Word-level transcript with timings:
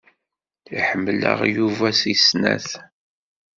Iḥemmel-aɣ 0.79 1.39
Yuba 1.55 1.89
seg 2.01 2.15
snat. 2.27 2.69